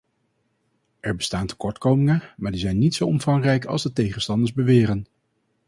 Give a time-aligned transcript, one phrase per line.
[0.99, 5.05] Er bestaan tekortkomingen, maar die zijn niet zo omvangrijk als de tegenstanders beweren.